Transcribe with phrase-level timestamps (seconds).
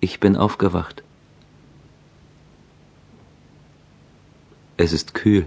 [0.00, 1.02] Ich bin aufgewacht.
[4.76, 5.46] Es ist kühl.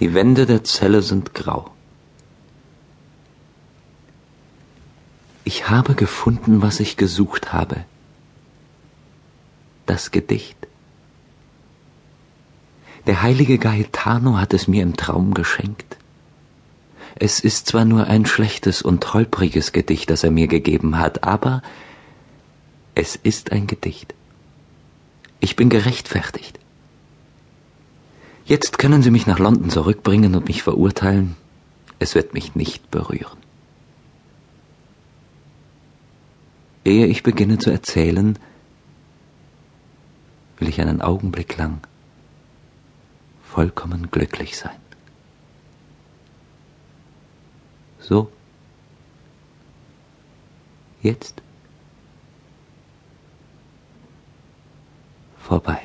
[0.00, 1.70] Die Wände der Zelle sind grau.
[5.44, 7.84] Ich habe gefunden, was ich gesucht habe.
[9.86, 10.56] Das Gedicht.
[13.06, 15.91] Der heilige Gaetano hat es mir im Traum geschenkt.
[17.24, 21.62] Es ist zwar nur ein schlechtes und holpriges Gedicht, das er mir gegeben hat, aber
[22.96, 24.12] es ist ein Gedicht.
[25.38, 26.58] Ich bin gerechtfertigt.
[28.44, 31.36] Jetzt können Sie mich nach London zurückbringen und mich verurteilen.
[32.00, 33.38] Es wird mich nicht berühren.
[36.84, 38.36] Ehe ich beginne zu erzählen,
[40.58, 41.86] will ich einen Augenblick lang
[43.44, 44.82] vollkommen glücklich sein.
[48.02, 48.28] So.
[51.00, 51.40] Jetzt.
[55.38, 55.80] Vorbei.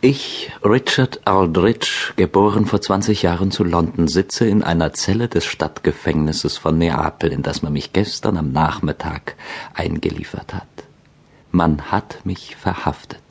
[0.00, 6.58] Ich, Richard Aldrich, geboren vor 20 Jahren zu London, sitze in einer Zelle des Stadtgefängnisses
[6.58, 9.34] von Neapel, in das man mich gestern am Nachmittag
[9.72, 10.68] eingeliefert hat.
[11.52, 13.22] Man hat mich verhaftet,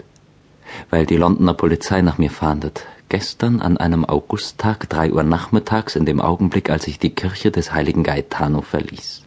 [0.90, 2.88] weil die Londoner Polizei nach mir fahndet.
[3.14, 7.72] Gestern an einem Augusttag, drei Uhr nachmittags, in dem Augenblick, als ich die Kirche des
[7.72, 9.22] heiligen Gaetano verließ.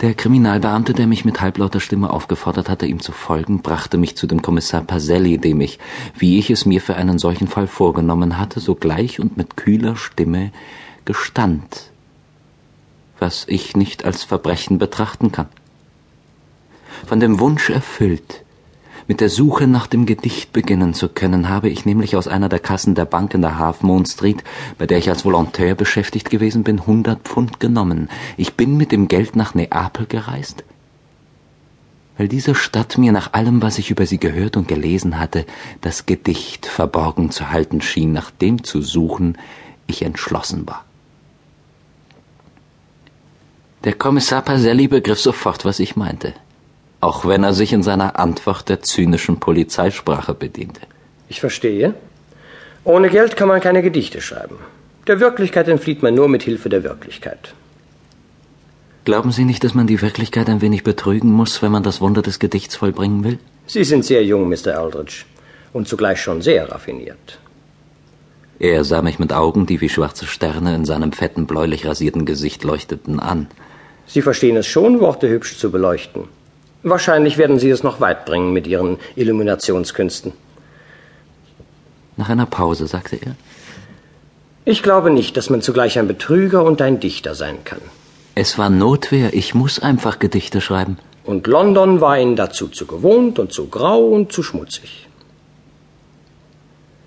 [0.00, 4.26] Der Kriminalbeamte, der mich mit halblauter Stimme aufgefordert hatte, ihm zu folgen, brachte mich zu
[4.26, 5.78] dem Kommissar Paselli, dem ich,
[6.16, 10.50] wie ich es mir für einen solchen Fall vorgenommen hatte, sogleich und mit kühler Stimme
[11.04, 11.90] gestand,
[13.18, 15.48] was ich nicht als Verbrechen betrachten kann
[17.06, 18.44] von dem Wunsch erfüllt,
[19.08, 22.58] mit der Suche nach dem Gedicht beginnen zu können, habe ich nämlich aus einer der
[22.58, 24.44] Kassen der Bank in der Half Moon Street,
[24.78, 28.08] bei der ich als Volontär beschäftigt gewesen bin, hundert Pfund genommen.
[28.36, 30.64] Ich bin mit dem Geld nach Neapel gereist,
[32.16, 35.46] weil diese Stadt mir nach allem, was ich über sie gehört und gelesen hatte,
[35.80, 39.38] das Gedicht verborgen zu halten schien, nach dem zu suchen
[39.86, 40.84] ich entschlossen war.
[43.84, 46.34] Der Kommissar Paselli begriff sofort, was ich meinte
[47.00, 50.82] auch wenn er sich in seiner Antwort der zynischen Polizeisprache bediente.
[51.28, 51.94] Ich verstehe.
[52.84, 54.56] Ohne Geld kann man keine Gedichte schreiben.
[55.06, 57.54] Der Wirklichkeit entflieht man nur mit Hilfe der Wirklichkeit.
[59.04, 62.20] Glauben Sie nicht, dass man die Wirklichkeit ein wenig betrügen muss, wenn man das Wunder
[62.20, 63.38] des Gedichts vollbringen will?
[63.66, 64.78] Sie sind sehr jung, Mr.
[64.78, 65.24] Aldrich,
[65.72, 67.38] und zugleich schon sehr raffiniert.
[68.58, 72.62] Er sah mich mit Augen, die wie schwarze Sterne in seinem fetten, bläulich rasierten Gesicht
[72.62, 73.46] leuchteten, an.
[74.06, 76.24] Sie verstehen es schon, Worte hübsch zu beleuchten.
[76.82, 80.32] Wahrscheinlich werden Sie es noch weit bringen mit Ihren Illuminationskünsten.
[82.16, 83.34] Nach einer Pause sagte er.
[84.64, 87.80] Ich glaube nicht, dass man zugleich ein Betrüger und ein Dichter sein kann.
[88.34, 90.98] Es war Notwehr, ich muss einfach Gedichte schreiben.
[91.24, 95.08] Und London war Ihnen dazu zu gewohnt und zu grau und zu schmutzig.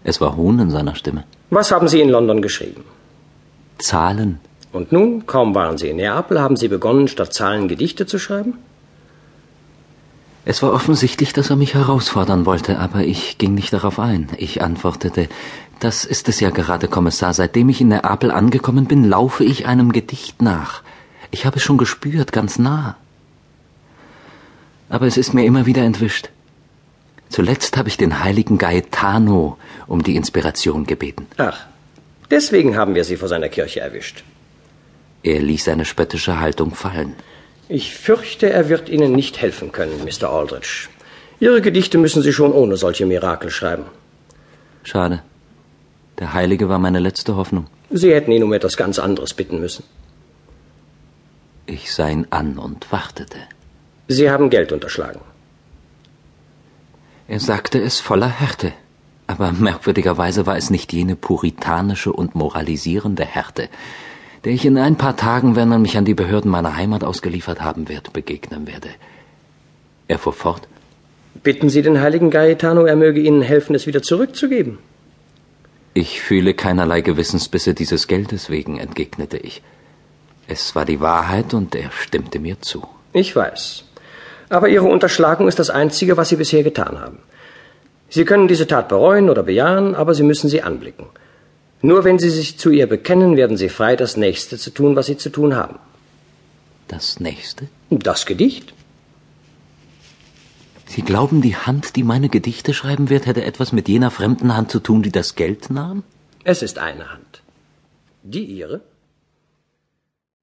[0.03, 1.23] Es war Hohn in seiner Stimme.
[1.49, 2.83] Was haben Sie in London geschrieben?
[3.77, 4.39] Zahlen.
[4.71, 8.57] Und nun, kaum waren Sie in Neapel, haben Sie begonnen, statt Zahlen Gedichte zu schreiben?
[10.45, 14.27] Es war offensichtlich, dass er mich herausfordern wollte, aber ich ging nicht darauf ein.
[14.37, 15.29] Ich antwortete,
[15.79, 17.33] das ist es ja gerade, Kommissar.
[17.33, 20.83] Seitdem ich in Neapel angekommen bin, laufe ich einem Gedicht nach.
[21.31, 22.97] Ich habe es schon gespürt, ganz nah.
[24.89, 26.29] Aber es ist mir immer wieder entwischt.
[27.29, 31.25] Zuletzt habe ich den heiligen Gaetano um die Inspiration gebeten.
[31.37, 31.65] Ach,
[32.29, 34.23] deswegen haben wir Sie vor seiner Kirche erwischt.
[35.23, 37.15] Er ließ seine spöttische Haltung fallen.
[37.77, 40.29] Ich fürchte, er wird Ihnen nicht helfen können, Mr.
[40.29, 40.89] Aldrich.
[41.39, 43.85] Ihre Gedichte müssen Sie schon ohne solche Mirakel schreiben.
[44.83, 45.23] Schade.
[46.19, 47.65] Der Heilige war meine letzte Hoffnung.
[47.89, 49.83] Sie hätten ihn um etwas ganz anderes bitten müssen.
[51.65, 53.39] Ich sah ihn an und wartete.
[54.07, 55.21] Sie haben Geld unterschlagen.
[57.27, 58.71] Er sagte es voller Härte.
[59.25, 63.67] Aber merkwürdigerweise war es nicht jene puritanische und moralisierende Härte,
[64.43, 67.61] der ich in ein paar Tagen, wenn man mich an die Behörden meiner Heimat ausgeliefert
[67.61, 68.89] haben wird, begegnen werde.
[70.07, 70.67] Er fuhr fort.
[71.43, 74.77] Bitten Sie den heiligen Gaetano, er möge Ihnen helfen, es wieder zurückzugeben.
[75.93, 79.61] Ich fühle keinerlei Gewissensbisse dieses Geldes wegen, entgegnete ich.
[80.47, 82.83] Es war die Wahrheit und er stimmte mir zu.
[83.13, 83.85] Ich weiß.
[84.49, 87.19] Aber Ihre Unterschlagung ist das Einzige, was Sie bisher getan haben.
[88.09, 91.07] Sie können diese Tat bereuen oder bejahen, aber Sie müssen sie anblicken.
[91.85, 95.07] Nur wenn Sie sich zu ihr bekennen, werden Sie frei, das Nächste zu tun, was
[95.07, 95.79] Sie zu tun haben.
[96.87, 97.67] Das Nächste?
[97.89, 98.73] Das Gedicht.
[100.87, 104.71] Sie glauben, die Hand, die meine Gedichte schreiben wird, hätte etwas mit jener fremden Hand
[104.71, 106.03] zu tun, die das Geld nahm?
[106.45, 107.41] Es ist eine Hand.
[108.23, 108.79] Die Ihre?